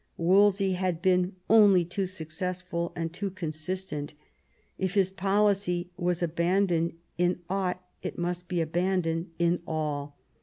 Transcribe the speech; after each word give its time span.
Wolsey 0.17 0.71
had 0.71 0.99
been 0.99 1.35
only 1.47 1.85
too 1.85 2.07
successful 2.07 2.91
and 2.95 3.13
too 3.13 3.29
consistent. 3.29 4.15
If 4.79 4.95
his 4.95 5.11
policy 5.11 5.91
was 5.95 6.23
abandoned 6.23 6.93
in 7.19 7.41
aught, 7.51 7.85
it 8.01 8.17
must 8.17 8.47
be 8.47 8.61
abandoned 8.61 9.29
in 9.37 9.61
all. 9.67 10.17